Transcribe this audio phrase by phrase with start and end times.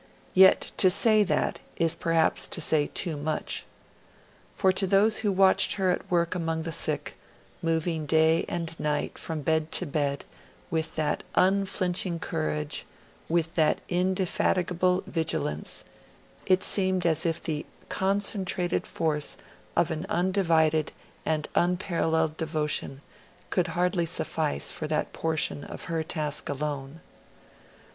[0.33, 3.67] Yet to say that, is perhaps to say too much.
[4.55, 7.15] For to those who watched her at work among the sick,
[7.61, 10.25] moving day and night from bed to bed,
[10.71, 12.83] with that unflinching courage,
[13.29, 15.83] with that indefatigable vigilance,
[16.47, 19.37] it seemed as if the concentrated force
[19.75, 20.91] of an undivided
[21.27, 23.01] and unparalleled devotion
[23.51, 27.01] could hardly suffice for that portion of her task alone.